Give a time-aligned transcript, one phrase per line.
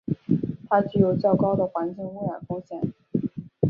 [0.67, 2.91] 它具有较高的环境污染风险。